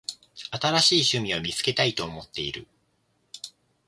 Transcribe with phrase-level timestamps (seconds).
[0.49, 2.65] 新しい趣味を見つけたいと思っている。